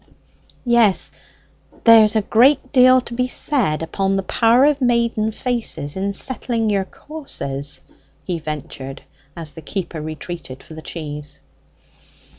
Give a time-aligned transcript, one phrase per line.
[0.65, 1.11] "Yes,
[1.83, 6.71] there's a great deal to be said upon the power of maiden faces in settling
[6.71, 7.81] your courses,"
[8.23, 9.03] he ventured,
[9.35, 11.39] as the keeper retreated for the cheese.